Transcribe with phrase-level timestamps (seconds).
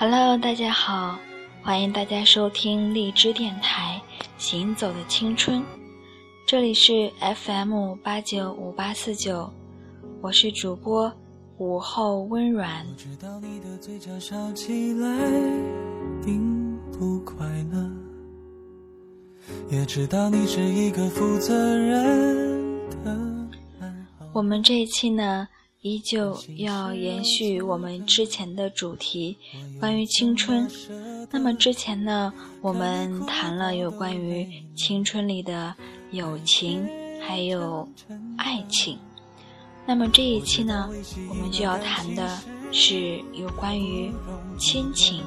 [0.00, 1.18] Hello，大家好，
[1.62, 4.00] 欢迎大家收听荔枝电台
[4.38, 5.60] 《行走的青春》，
[6.46, 9.52] 这里是 FM 八九五八四九，
[10.22, 11.12] 我是主播
[11.58, 12.86] 午后温软。
[24.32, 25.46] 我们这一期呢？
[25.82, 29.38] 依旧要延续我们之前的主题，
[29.78, 30.70] 关于青春。
[31.30, 32.30] 那么之前呢，
[32.60, 35.74] 我们谈了有关于青春里的
[36.10, 36.86] 友情，
[37.26, 37.88] 还有
[38.36, 38.98] 爱情。
[39.86, 40.90] 那么这一期呢，
[41.30, 42.38] 我们就要谈的
[42.70, 44.12] 是有关于
[44.58, 45.22] 亲情。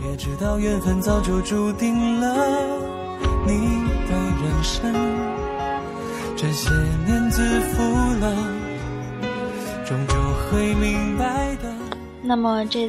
[0.00, 2.36] 也知道缘分早就注定了
[3.44, 3.52] 你
[4.06, 4.94] 的人生，
[6.36, 6.70] 这些
[7.04, 7.82] 年自负
[8.20, 8.59] 了。
[9.90, 10.14] 终究
[10.48, 11.68] 会明白的。
[12.22, 12.88] 那么这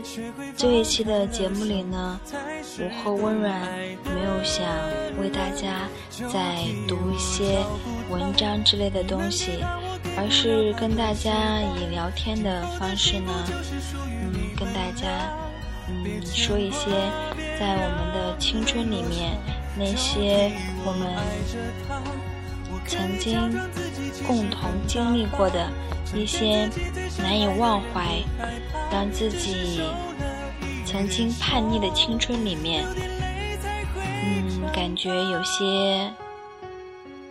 [0.55, 2.19] 这一期的节目里呢，
[2.79, 3.59] 午后温软
[4.03, 4.63] 没有想
[5.19, 5.89] 为大家
[6.31, 7.57] 再读一些
[8.11, 9.63] 文章之类的东西，
[10.15, 13.33] 而是跟大家以聊天的方式呢，
[14.05, 15.07] 嗯，跟大家
[15.89, 16.85] 嗯说一些
[17.59, 19.35] 在我们的青春里面
[19.75, 20.51] 那些
[20.85, 22.21] 我们。
[22.87, 23.51] 曾经
[24.27, 25.69] 共同经历过的
[26.13, 26.69] 一些
[27.19, 28.21] 难以忘怀，
[28.91, 29.81] 让自己
[30.85, 32.83] 曾经叛逆的青春里面，
[33.95, 36.11] 嗯，感觉有些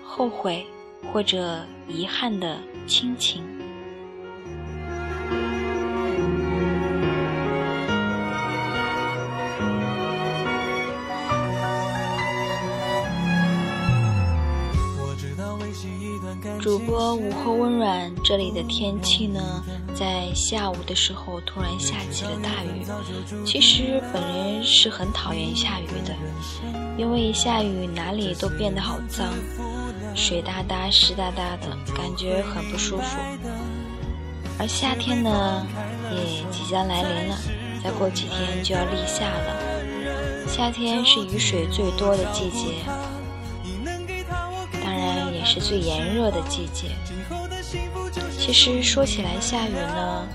[0.03, 0.67] 后悔
[1.13, 3.43] 或者遗憾的亲情。
[16.61, 19.41] 主播午后温软，这里的天气呢，
[19.95, 22.85] 在下午的时候突然下起了大雨。
[23.47, 26.15] 其实本人是很讨厌下雨的，
[26.99, 29.33] 因为一下雨哪里都变得好脏，
[30.15, 33.19] 水哒哒、湿哒哒的，感觉很不舒服。
[34.59, 35.67] 而夏天呢，
[36.13, 37.39] 也即将来临了，
[37.83, 40.47] 再过几天就要立夏了。
[40.47, 42.75] 夏天是雨水最多的季节。
[45.51, 46.91] 是最炎热的季节。
[48.39, 50.29] 其实说起来，下雨呢，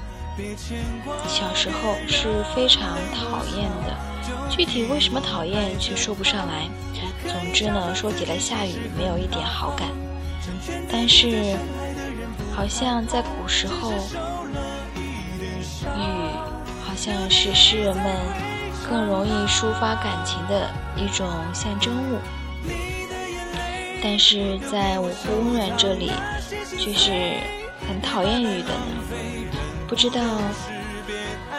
[1.25, 3.95] 小时候是非常讨厌的。
[4.49, 6.67] 具体为什么讨厌，却说不上来。
[7.25, 9.87] 总之呢，说起来下雨没有一点好感。
[10.91, 11.55] 但是，
[12.53, 13.93] 好像在古时候，
[15.81, 16.35] 雨
[16.83, 18.05] 好像是诗人们
[18.89, 22.19] 更容易抒发感情的一种象征物。
[24.07, 26.11] 但是在午后温软这里，
[26.77, 27.09] 却是
[27.87, 28.85] 很讨厌雨的呢。
[29.87, 30.21] 不知道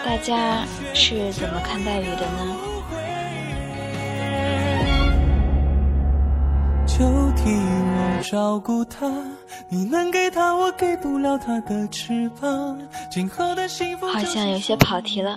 [0.04, 0.64] 大家
[0.94, 2.56] 是怎么看待雨的呢？
[6.86, 6.98] 就
[7.32, 9.10] 替我照顾他，
[9.68, 12.78] 你能给他我给不了他的翅膀。
[13.10, 15.36] 今后的幸福好像有些跑题了。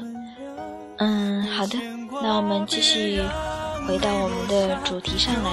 [1.00, 1.80] 嗯，好的，
[2.22, 3.20] 那我们继续
[3.88, 5.50] 回到我们的主题上来。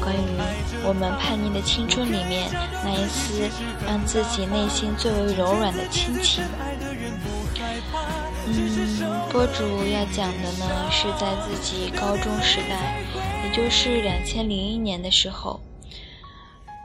[0.00, 0.18] 关于
[0.84, 2.50] 我们叛逆的青春里面
[2.82, 3.48] 那一丝
[3.86, 6.42] 让自己内心最为柔软的亲情，
[8.46, 13.02] 嗯，播主要讲的呢是在自己高中时代，
[13.44, 15.60] 也就是两千零一年的时候，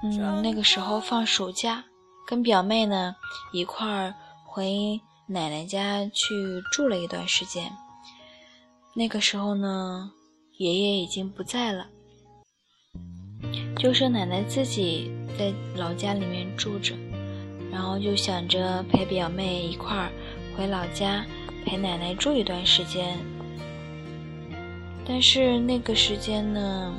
[0.04, 1.84] 嗯，那个时候放暑假，
[2.28, 3.16] 跟表妹呢
[3.54, 4.14] 一块儿
[4.46, 7.72] 回奶奶家去住了一段时间。
[8.94, 10.12] 那个时候呢，
[10.58, 11.88] 爷爷已经不在了。
[13.78, 16.96] 就剩奶奶自己在老家里面住着，
[17.72, 20.10] 然后就想着陪表妹一块儿
[20.56, 21.26] 回老家
[21.66, 23.18] 陪奶奶住一段时间。
[25.08, 26.94] 但是那个时间呢，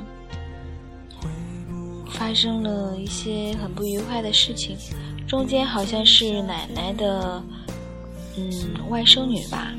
[2.11, 4.77] 发生了一些很不愉快的事情，
[5.27, 7.43] 中间好像是奶奶的
[8.37, 9.73] 嗯外甥女吧，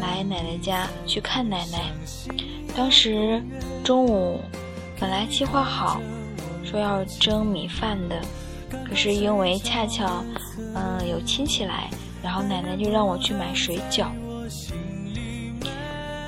[0.00, 1.92] 来奶奶家去看奶奶。
[2.74, 3.40] 当时
[3.84, 4.40] 中午。
[5.04, 6.00] 本来计划好
[6.64, 8.18] 说要蒸米饭的，
[8.88, 10.24] 可是因为恰巧，
[10.74, 11.90] 嗯，有亲戚来，
[12.22, 14.06] 然后奶奶就让我去买水饺。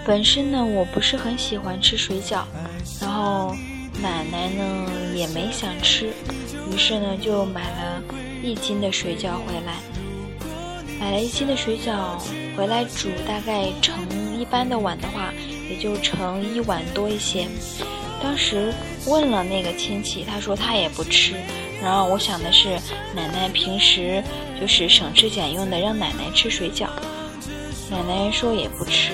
[0.04, 2.42] 本身呢，我不是很喜欢吃水饺，
[3.00, 3.56] 然后
[4.02, 6.12] 奶奶呢也没想吃，
[6.70, 8.02] 于是呢就买了
[8.42, 9.78] 一斤的水饺回来。
[11.00, 12.18] 买了一斤的水饺
[12.54, 13.94] 回来煮，大概盛
[14.38, 15.32] 一般的碗的话，
[15.70, 17.48] 也就盛一碗多一些。
[18.26, 18.74] 当时
[19.06, 21.36] 问了那个亲戚，他说他也不吃。
[21.80, 22.70] 然后我想的是，
[23.14, 24.20] 奶奶平时
[24.60, 26.88] 就是省吃俭用的让奶奶吃水饺。
[27.88, 29.12] 奶奶说也不吃。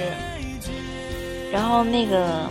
[1.52, 2.50] 然后那个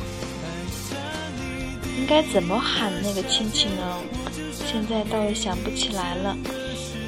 [1.98, 3.98] 应该怎么喊那个亲戚呢？
[4.68, 6.38] 现在倒是想不起来了。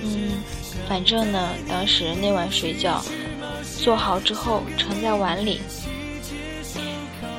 [0.03, 0.41] 嗯，
[0.89, 3.05] 反正呢，当时那碗水饺
[3.77, 5.61] 做好之后盛在碗里，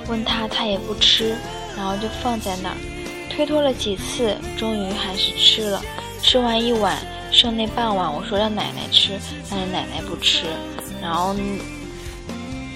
[0.06, 1.36] 问他他也不吃，
[1.76, 2.76] 然后就放在那儿，
[3.30, 5.82] 推脱了几次，终于还是吃了。
[6.22, 6.98] 吃完一碗，
[7.30, 9.18] 剩那半碗，我说让奶奶吃，
[9.50, 10.44] 但是奶奶不吃。
[11.02, 11.34] 然后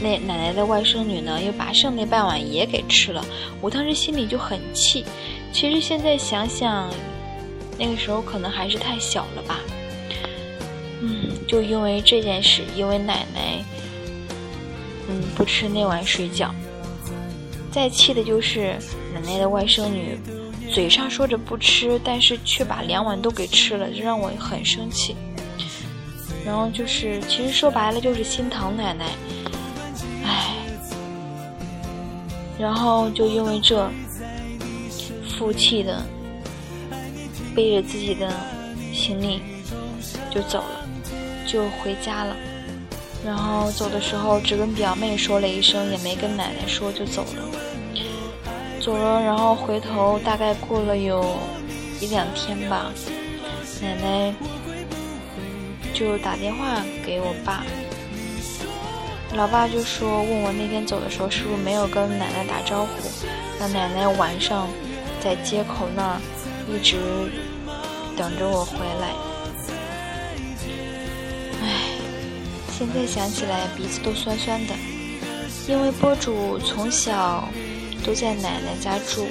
[0.01, 3.25] 那奶奶的外甥女呢，又把剩那半碗也给吃了。
[3.61, 5.05] 我当时心里就很气。
[5.53, 6.91] 其实现在想想，
[7.79, 9.61] 那个时候可能还是太小了吧。
[11.01, 13.65] 嗯，就因为这件事，因为奶奶，
[15.09, 16.51] 嗯，不吃那碗水饺。
[17.79, 18.77] 再气的就是
[19.15, 20.19] 奶奶的外甥女。
[20.69, 25.15] 嘴上说着不吃，但是却把两碗都给吃了，这让我很生气。
[26.45, 29.07] 然后就是，其实说白了就是心疼奶奶，
[30.25, 30.57] 唉。
[32.59, 33.89] 然后就因为这，
[35.31, 36.05] 负气的
[37.55, 38.29] 背着自己的
[38.93, 39.41] 行李
[40.31, 40.89] 就走了，
[41.47, 42.37] 就回家了。
[43.25, 47.68] 然后走的时候只跟表妹说了一声，也没跟奶奶说，就走了。
[48.89, 51.23] 走了，然后回头，大概过了有
[52.01, 52.91] 一两天吧，
[53.83, 54.35] 奶奶
[55.93, 57.67] 就打电话给我爸，
[59.35, 62.91] 老爸就说问我那天走的时候是不是没有跟奶奶打招呼，
[63.61, 64.67] 那奶奶晚上
[65.21, 66.21] 在街口那儿
[66.67, 66.97] 一直
[68.17, 69.13] 等着我回来。
[71.61, 71.91] 唉，
[72.71, 74.73] 现在想起来鼻子都酸酸的，
[75.69, 77.47] 因为播主从小。
[78.09, 79.27] 都在奶奶家住，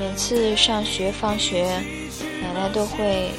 [0.00, 1.64] 每次上学放学，
[2.40, 3.32] 奶奶都会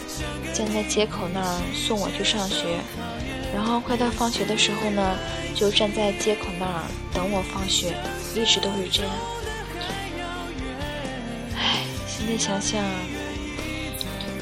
[0.53, 2.77] 站在街口那儿送我去上学，
[3.51, 5.17] 然后快到放学的时候呢，
[5.55, 7.95] 就站在街口那儿等我放学，
[8.35, 9.11] 一直都是这样。
[11.57, 12.83] 唉，现在想想，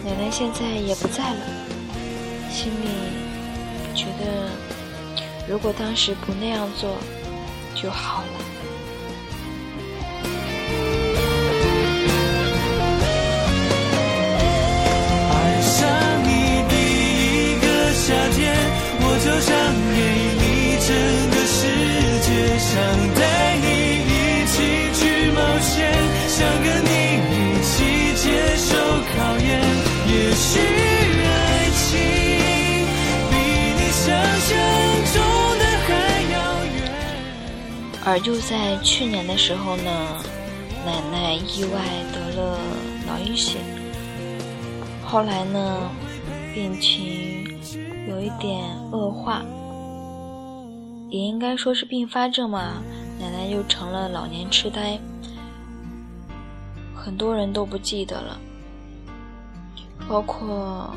[0.03, 1.39] 奶奶现在也不在了，
[2.51, 2.89] 心里
[3.95, 4.49] 觉得，
[5.47, 6.97] 如果当时不那样做
[7.73, 8.46] 就好了。
[38.09, 39.91] 而就在去年的时候呢，
[40.85, 41.81] 奶奶意外
[42.13, 42.57] 得了
[43.05, 43.59] 脑溢血，
[45.05, 45.91] 后来呢，
[46.55, 47.43] 病情
[48.07, 48.63] 有一点
[48.93, 49.43] 恶化，
[51.09, 52.81] 也应该说是并发症嘛，
[53.19, 54.97] 奶奶又成了老年痴呆，
[56.95, 58.39] 很多人都不记得了，
[60.07, 60.95] 包括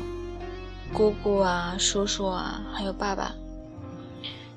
[0.93, 3.33] 姑姑啊、叔叔啊，还有爸爸。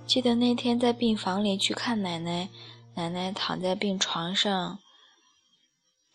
[0.07, 2.51] 记得那天在病房里去看奶奶，
[2.95, 4.79] 奶奶躺在病床上，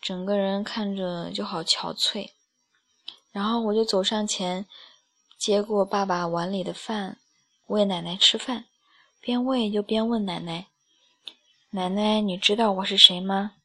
[0.00, 2.30] 整个人看着就好憔悴。
[3.32, 4.64] 然后我就走上前，
[5.38, 7.18] 接过爸爸碗里的饭，
[7.66, 8.64] 喂奶奶吃饭，
[9.20, 10.68] 边喂就边问奶奶
[11.70, 13.56] ：“奶奶，你知道我是谁吗？”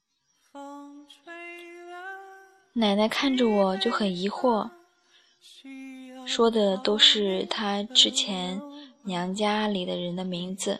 [2.74, 4.72] 奶奶看着我就很疑惑，
[6.26, 8.60] 说的都是她之前。
[9.06, 10.80] 娘家里的人的名字，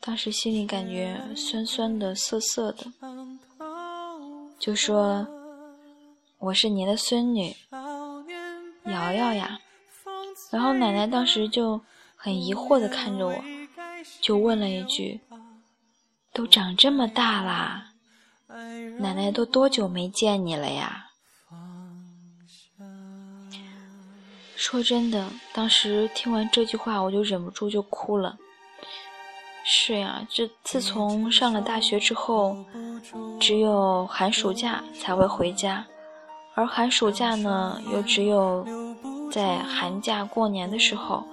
[0.00, 2.86] 当时心里感觉酸酸的、涩涩的，
[4.58, 5.26] 就说
[6.40, 7.54] ：“我是您的孙女，
[8.86, 9.60] 瑶瑶呀。”
[10.50, 11.78] 然后奶奶当时就
[12.16, 13.44] 很疑惑的看着我，
[14.22, 15.20] 就问了一句
[16.32, 17.92] ：“都长这么大啦，
[18.98, 21.10] 奶奶都多久没见你了呀？”
[24.62, 28.38] 说真的，当时听完这句话，我就忍不住就哭了。
[29.64, 32.56] 是呀，这自从上了大学之后，
[33.40, 35.84] 只有寒暑假才会回家，
[36.54, 38.64] 而寒暑假呢，又只有
[39.32, 41.24] 在寒假过年的时候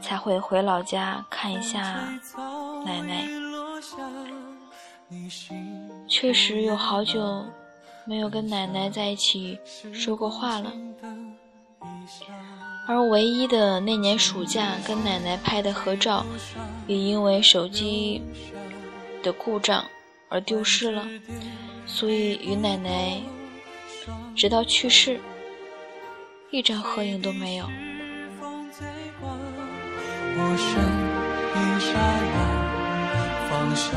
[0.00, 2.08] 才会回老家看一下
[2.86, 3.26] 奶奶。
[6.06, 7.44] 确实有好久
[8.06, 9.58] 没有跟奶奶在一起
[9.92, 10.72] 说过话了。
[12.88, 16.24] 而唯一的那年暑假跟奶奶拍的合照，
[16.86, 18.22] 也因为手机
[19.22, 19.84] 的故障
[20.30, 21.06] 而丢失了，
[21.84, 23.20] 所以与奶奶
[24.34, 25.20] 直到去世，
[26.50, 27.66] 一张合影都没有。
[30.40, 30.56] 我，
[33.50, 33.90] 放下，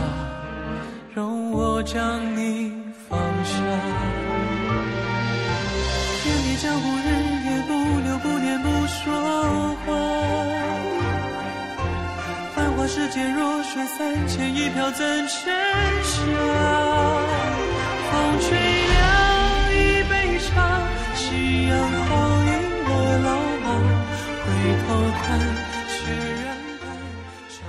[1.14, 2.74] 容我将你
[3.08, 4.01] 放下。
[12.94, 15.50] 世界弱水三千，一瓢怎盛
[16.04, 16.20] 下？
[18.12, 19.00] 风吹凉
[19.72, 20.82] 一杯茶，
[21.16, 22.10] 夕阳好
[22.44, 22.52] 映
[22.84, 22.90] 了
[23.24, 23.30] 老，
[24.44, 24.46] 回
[24.84, 24.88] 头
[25.24, 25.40] 看。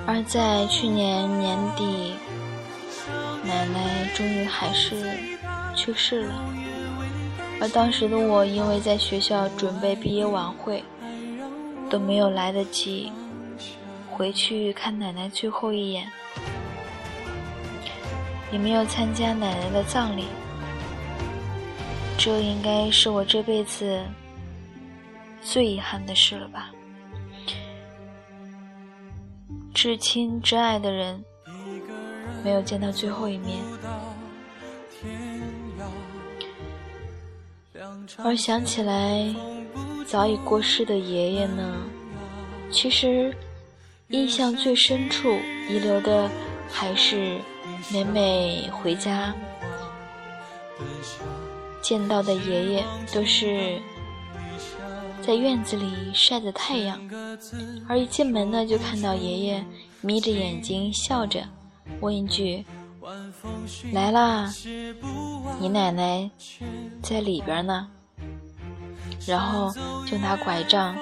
[0.09, 2.15] 而在去年年底，
[3.45, 5.17] 奶奶终于还是
[5.77, 6.35] 去世了。
[7.61, 10.83] 而当时的我，因为在学校准备毕业晚会，
[11.89, 13.13] 都没有来得及
[14.15, 16.07] 回去看奶奶最后一眼，
[18.53, 20.27] 也没有参加奶奶的葬礼。
[22.19, 24.01] 这应该是我这辈子
[25.41, 26.71] 最遗憾的事了吧。
[29.75, 31.25] 至亲至爱的人，
[32.45, 33.59] 没有见到最后一面。
[38.19, 39.35] 而想起来
[40.07, 41.75] 早已过世的爷爷呢，
[42.71, 43.35] 其实
[44.13, 45.41] 印象最深处
[45.71, 46.31] 遗留的
[46.71, 47.39] 还是
[47.91, 49.35] 每每回家
[51.81, 53.81] 见到的爷爷，都是。
[55.23, 57.01] 在院子里晒着太阳，
[57.89, 59.65] 而一进门呢，就看到爷爷
[60.01, 61.45] 眯着眼睛笑着，
[62.01, 62.65] 问一句
[63.95, 64.53] ：“来啦，
[65.61, 66.29] 你奶奶
[67.01, 67.89] 在里边呢。”
[69.27, 69.73] 然后
[70.07, 70.97] 就拿拐杖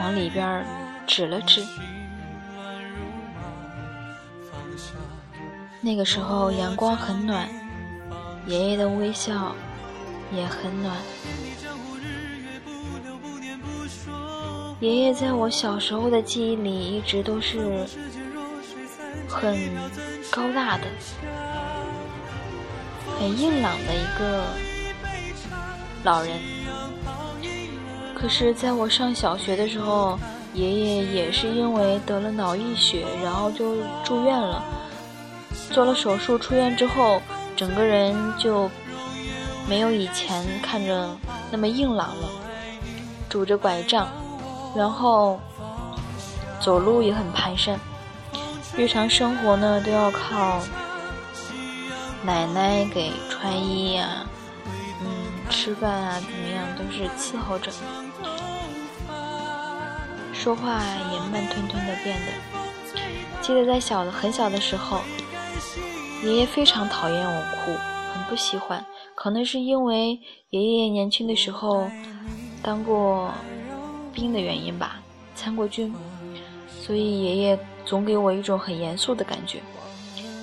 [0.00, 0.64] 往里边
[1.06, 1.62] 指了指。
[5.80, 7.48] 那个时候阳光很暖，
[8.46, 9.54] 爷爷的微笑
[10.32, 10.96] 也很暖。
[14.80, 17.86] 爷爷在我小时候的记忆里一直都是
[19.28, 19.56] 很
[20.30, 20.84] 高大的、
[23.18, 24.44] 很硬朗的一个
[26.04, 26.38] 老人。
[28.14, 30.18] 可是，在我上小学的时候，
[30.54, 34.60] 爷爷也是因为得了脑溢血，然后就住院了。
[35.70, 37.20] 做了手术，出院之后，
[37.56, 38.70] 整个人就
[39.68, 41.16] 没有以前看着
[41.50, 42.28] 那么硬朗了，
[43.28, 44.08] 拄着拐杖。
[44.76, 45.40] 然后
[46.60, 47.76] 走路也很蹒跚，
[48.76, 50.60] 日常生活呢都要靠
[52.22, 54.26] 奶奶给穿衣呀，
[55.00, 55.08] 嗯，
[55.48, 57.72] 吃饭啊，怎么样都是伺候着，
[60.34, 60.80] 说话
[61.12, 62.26] 也慢吞吞的变得。
[63.40, 65.00] 记得在小的很小的时候，
[66.22, 67.72] 爷爷非常讨厌我哭，
[68.12, 68.84] 很不喜欢，
[69.14, 70.18] 可能是因为
[70.50, 71.90] 爷爷年轻的时候
[72.62, 73.30] 当过。
[74.10, 74.96] 兵的原因吧，
[75.36, 75.94] 参过军，
[76.68, 79.60] 所以爷爷总给我一种很严肃的感觉。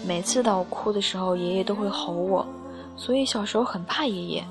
[0.08, 2.48] 每次当我哭的时候，爷爷都会吼我，
[2.96, 4.46] 所以小时候很怕爷爷。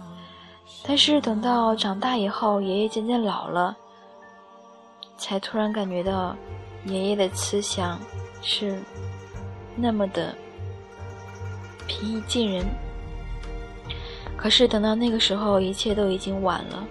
[0.87, 3.75] 但是等到长大以后，爷爷渐渐老了，
[5.17, 6.37] 才突然感觉到
[6.85, 7.99] 爷爷的慈祥
[8.43, 8.79] 是
[9.75, 10.35] 那么的
[11.87, 12.65] 平易近人。
[14.37, 16.87] 可是等到那个时候，一切都已经晚了。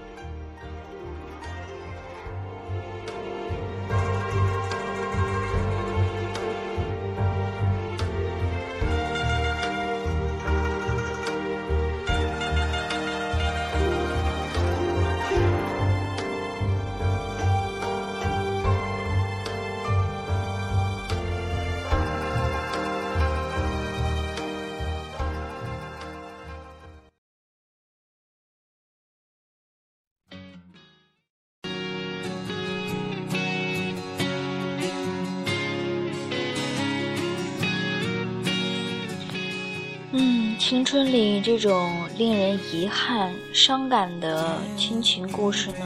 [40.65, 45.86] 青春里这种令人遗憾、伤感的亲情故事呢，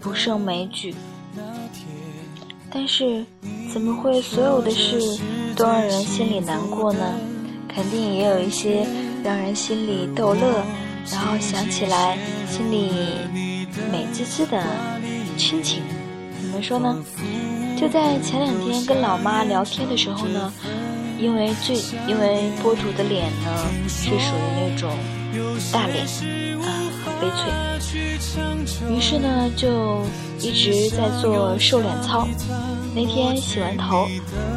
[0.00, 0.94] 不胜枚举。
[2.70, 3.26] 但是，
[3.72, 5.00] 怎么会所有的事
[5.56, 7.18] 都让人心里难过呢？
[7.68, 8.86] 肯定也有一些
[9.24, 10.62] 让人心里逗乐，
[11.10, 12.16] 然后想起来
[12.48, 12.92] 心里
[13.90, 14.62] 美滋滋的
[15.36, 15.82] 亲情。
[16.40, 17.04] 怎么说呢？
[17.76, 20.52] 就在前两天跟老妈聊天的时候呢。
[21.18, 23.50] 因为最因为播主的脸呢
[23.88, 24.90] 是属于那种
[25.72, 26.06] 大脸
[26.62, 26.66] 啊，
[27.04, 27.40] 很悲催。
[28.94, 30.04] 于是呢就
[30.38, 32.26] 一直在做瘦脸操。
[32.94, 34.08] 那天洗完头，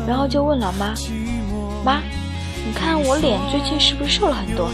[0.08, 0.94] 然后就问老妈
[1.84, 2.02] ：“妈，
[2.66, 4.72] 你看我脸最近是不是瘦了很多？”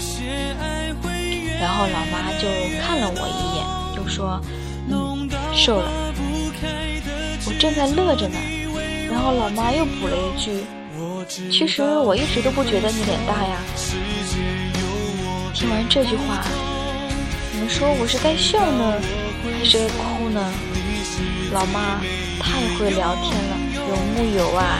[1.60, 2.48] 然后老妈就
[2.82, 3.66] 看了我一眼，
[3.96, 4.40] 就说
[4.90, 5.90] ：“嗯，瘦了。”
[7.48, 8.38] 我正在乐着呢。
[9.10, 10.64] 然后老妈又补了一句
[11.28, 13.60] ：“其实我一直都不觉得你脸大呀。”
[15.54, 16.44] 听完这句话，
[17.52, 19.02] 你们说我是该笑呢，
[19.44, 20.52] 还是该哭呢？
[21.52, 22.00] 老妈
[22.40, 24.80] 太会聊天了，有木有啊？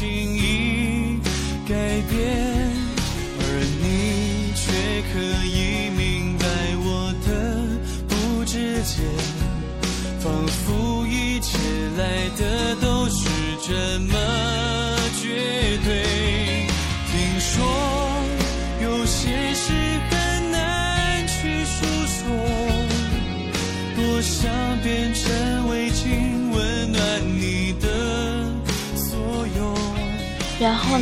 [0.00, 0.39] 轻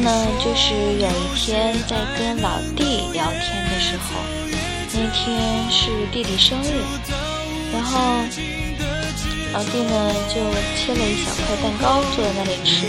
[0.08, 4.16] 呢，就是有一天在跟老弟聊天的时候，
[4.94, 6.80] 那天是弟弟生日，
[7.74, 8.00] 然后
[9.52, 10.40] 老弟呢就
[10.76, 12.86] 切了一小块蛋糕坐在那里吃，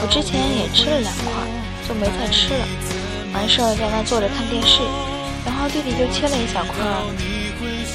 [0.00, 1.26] 我之前也吃了两块，
[1.88, 2.64] 就没再吃了，
[3.34, 4.82] 完事儿在那坐着看电视，
[5.44, 6.76] 然后弟弟就切了一小块，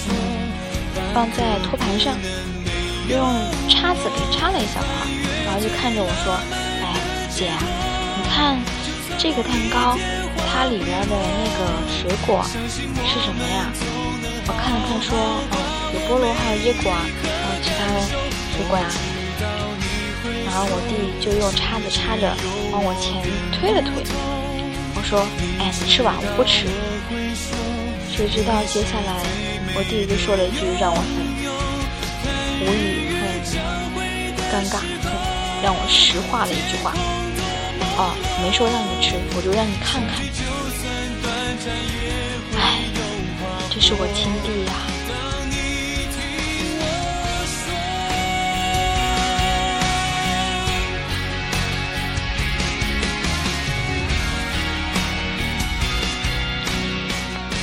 [0.09, 0.51] 嗯，
[1.13, 2.17] 放在托盘上，
[3.07, 3.17] 用
[3.69, 5.07] 叉子给插了一小块，
[5.45, 6.35] 然后就看着我说
[6.83, 6.99] ：“哎，
[7.33, 7.49] 姐。”
[8.41, 8.57] 看
[9.19, 9.95] 这个蛋糕，
[10.49, 13.69] 它里边的那个水果是什么呀？
[14.47, 15.55] 我看了看，说，哦，
[15.93, 18.01] 有菠萝，还有椰果，还有其他的
[18.57, 18.89] 水果呀。
[20.43, 22.35] 然后我弟就用叉子插着
[22.71, 23.21] 往我前
[23.53, 24.03] 推了推。
[24.95, 25.21] 我说，
[25.59, 26.65] 哎，你吃吧，我不吃。
[28.09, 29.21] 谁知道接下来
[29.75, 31.05] 我弟就说了一句让我很
[32.65, 36.91] 无语、很尴尬、很让我石化的一句话。
[37.97, 40.15] 哦，没说让你吃，我就让你看看。
[42.57, 42.85] 哎，
[43.69, 44.73] 这是我亲弟呀。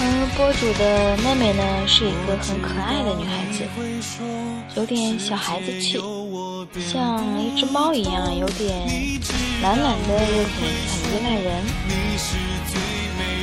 [0.01, 0.03] 而
[0.37, 3.67] 播主的妹妹呢，是一个很可爱的女孩子，
[4.77, 5.99] 有点小孩子气，
[6.81, 8.73] 像一只猫一样，有点。
[9.62, 10.55] 懒懒的，又很
[10.88, 11.47] 很依赖人。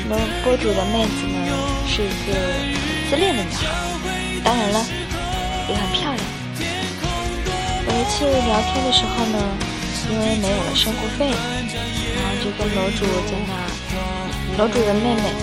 [0.07, 1.37] 那播主的妹子呢，
[1.87, 2.33] 是一个
[3.09, 3.61] 自恋的女孩，
[4.43, 4.85] 当然了，
[5.67, 6.23] 也很漂亮。
[7.87, 9.37] 有一次聊天的时候呢，
[10.11, 11.31] 因为没有了生活费，
[12.15, 13.51] 然后就跟楼主在那。
[14.57, 15.33] 楼主的妹妹，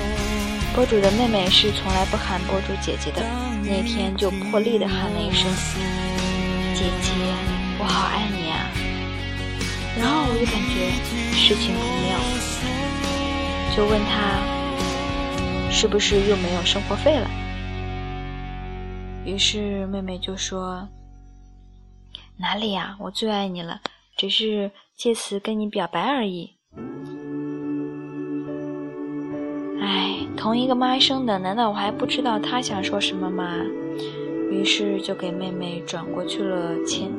[0.74, 3.22] 播主的妹妹是从来不喊播主姐姐的，
[3.64, 5.50] 那天就破例的喊了一声
[6.74, 7.12] ：“姐姐，
[7.83, 8.71] 我好爱你啊。”
[9.99, 10.88] 然后我就感觉
[11.35, 12.16] 事情不妙，
[13.77, 14.38] 就问他
[15.71, 17.29] 是不是又没有生活费了。
[19.25, 20.88] 于是妹妹就说
[22.38, 23.81] ：“哪里呀，我最爱你了，
[24.16, 26.55] 只是借此跟你表白而已。”
[29.83, 33.57] 哎，同一个妈生的，难道我还不知道她想说什么吗？
[34.51, 37.11] 于是就给妹妹转过去了钱。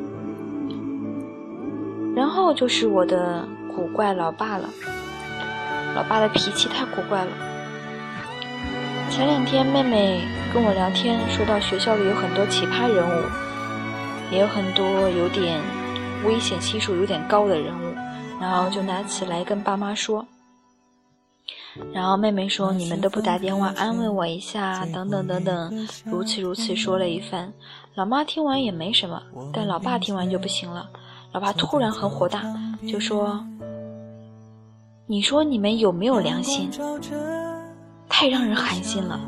[2.16, 4.70] 然后就是我的古怪老爸了，
[5.96, 7.32] 老爸的脾气太古怪了。
[9.10, 10.22] 前两天妹妹
[10.54, 13.24] 跟我聊天，说到学校里有很多奇葩人物，
[14.32, 15.60] 也有很多有点
[16.26, 17.96] 危险系数有点高的人物，
[18.40, 20.26] 然后就拿起来跟爸妈说。
[21.92, 27.52] 然后妹妹说：“你们都不打电话安慰我一下，等等等等，如此如此说了一番。”
[27.96, 29.22] 老妈听完也没什么，
[29.52, 30.88] 但老爸听完就不行了。
[31.34, 32.44] 老爸突然很火大，
[32.88, 33.44] 就说
[35.08, 36.70] ：“你说你们有没有良心？
[38.08, 39.20] 太让人寒心了！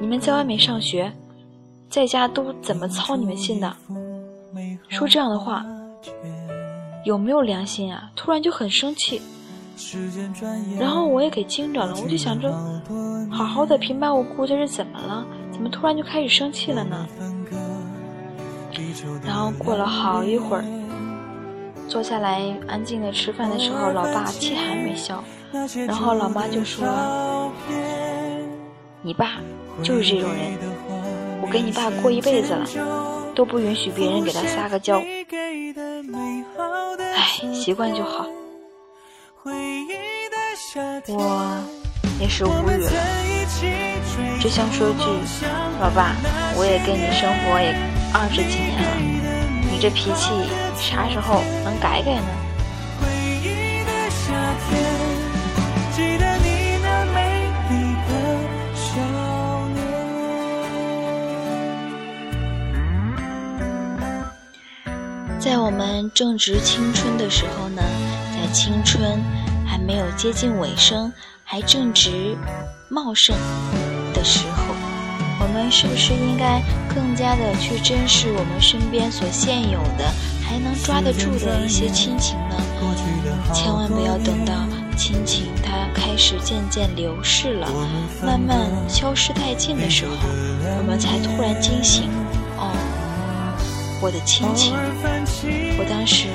[0.00, 1.12] 你们在外面上学，
[1.88, 3.72] 在家都怎么操你们心的？
[4.88, 5.64] 说这样的话，
[7.04, 9.22] 有没有良心啊？”突然就很生气，
[10.80, 11.94] 然后我也给惊着了。
[12.02, 12.52] 我就想着，
[13.30, 15.24] 好好的平白无故这是怎么了？
[15.52, 17.06] 怎么突然就开始生气了呢？
[19.24, 20.64] 然后过了好一会儿。
[21.88, 25.22] 坐下来安静的吃饭的时候，老爸气还没消，
[25.86, 27.52] 然后老妈就说
[29.02, 29.34] ：“你爸
[29.82, 30.58] 就是这种人，
[31.40, 32.66] 我跟你爸过一辈子了，
[33.34, 35.00] 都不允许别人给他撒个娇。
[37.14, 38.26] 唉，习惯就好。
[41.06, 41.62] 我
[42.18, 42.90] 也是无语了，
[44.40, 45.04] 只想说句，
[45.80, 46.16] 老爸，
[46.56, 47.76] 我也跟你生活也
[48.12, 48.96] 二十几年了，
[49.70, 50.32] 你这脾气
[50.76, 52.26] 啥时候能改改呢？
[65.38, 67.82] 在我们正值青春的时候呢，
[68.32, 69.22] 在青春
[69.66, 71.12] 还没有接近尾声，
[71.44, 72.34] 还正值
[72.88, 73.36] 茂盛
[74.14, 74.74] 的时候，
[75.40, 76.62] 我们是不是应该
[76.94, 80.10] 更加的去珍视我们身边所现有的，
[80.46, 82.56] 还能抓得住的一些亲情呢？
[83.52, 84.52] 千万不要等到
[84.96, 87.66] 亲情它开始渐渐流逝了，
[88.22, 90.12] 慢慢消失殆尽的时候，
[90.78, 92.08] 我们才突然惊醒
[92.58, 92.70] 哦。
[94.00, 94.74] 我的亲情，
[95.78, 96.28] 我当时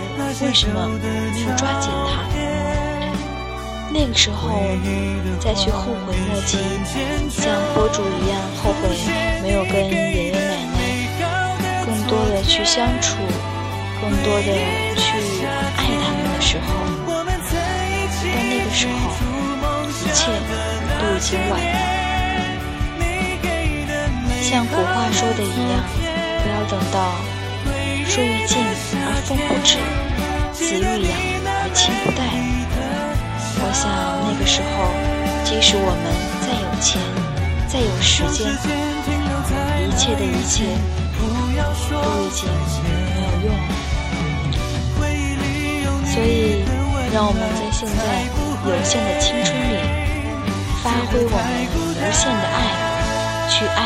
[0.43, 0.87] 为什么
[1.33, 2.25] 没有抓紧它？
[3.91, 4.49] 那个时候
[5.39, 6.57] 再去后悔莫及，
[7.29, 8.81] 像博主一样后悔
[9.41, 10.39] 没有跟爷爷奶
[10.73, 10.77] 奶
[11.85, 13.17] 更多的去相处，
[14.01, 14.43] 更多的
[14.95, 15.07] 去
[15.75, 16.63] 爱他们的时候，
[17.07, 18.91] 但那个时候
[19.89, 20.19] 一切
[20.99, 21.77] 都已经晚了。
[24.41, 25.83] 像古话说的一样，
[26.41, 26.95] 不要等到。
[28.07, 28.57] 树欲静
[29.05, 29.77] 而风不止，
[30.51, 31.11] 子欲养
[31.45, 32.19] 而亲不待。
[33.61, 33.85] 我想
[34.25, 34.73] 那个时候，
[35.45, 36.03] 即使我们
[36.41, 36.99] 再有钱，
[37.67, 38.49] 再有时间，
[39.85, 40.65] 一切的一切
[41.19, 42.87] 都已经没
[43.21, 43.61] 有用了。
[46.11, 46.63] 所以，
[47.13, 47.93] 让我们在现在
[48.65, 49.77] 有限的青春里，
[50.83, 51.37] 发挥我们
[51.75, 51.77] 无
[52.11, 52.57] 限的爱，
[53.49, 53.77] 去爱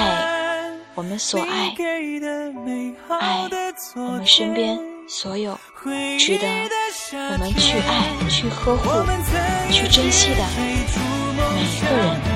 [0.95, 1.75] 我们所爱，
[3.09, 3.19] 爱。
[3.95, 5.59] 我们身边所有
[6.17, 6.47] 值得
[7.11, 8.89] 我们去爱、去呵护、
[9.71, 10.61] 去珍惜的每
[11.61, 12.32] 一个人。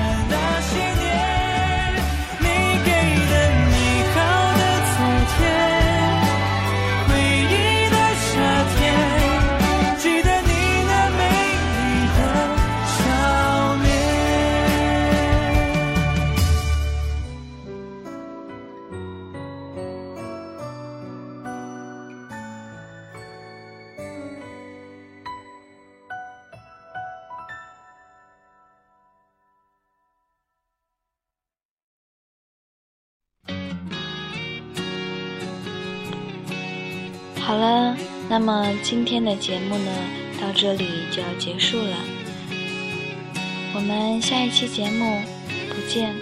[37.48, 37.96] 好了，
[38.28, 39.90] 那么今天的节目呢，
[40.38, 41.96] 到这里就要结束了。
[43.74, 45.18] 我们下一期节目
[45.70, 46.14] 不见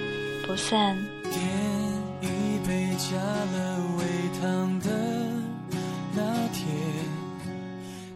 [0.47, 0.97] 不散。
[1.25, 1.43] 点
[2.23, 4.05] 一杯加了微
[4.41, 4.89] 糖的
[6.15, 6.65] 拿铁，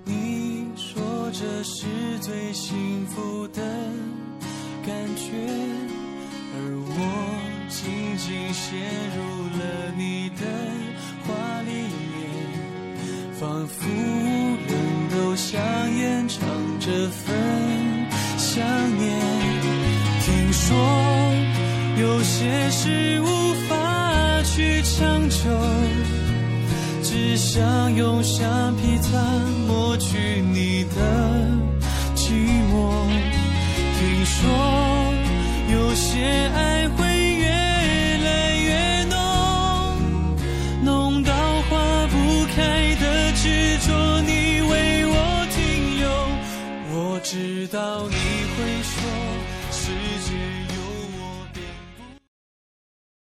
[0.04, 1.86] 你说这是
[2.20, 3.60] 最幸福的
[4.86, 5.32] 感觉，
[6.54, 8.78] 而我紧紧陷
[9.16, 9.18] 入
[9.58, 10.69] 了你的。
[13.50, 13.84] 仿佛
[14.68, 14.78] 人
[15.10, 15.60] 都像
[15.98, 16.38] 演唱
[16.78, 17.34] 这份
[18.38, 18.62] 想
[18.96, 19.10] 念。
[20.24, 20.68] 听说
[22.00, 25.50] 有些事无法去强求，
[27.02, 29.18] 只想用橡皮擦
[29.66, 31.00] 抹去你的
[32.14, 32.30] 寂
[32.70, 33.08] 寞。
[33.98, 34.38] 听说
[35.72, 36.22] 有些
[36.54, 36.69] 爱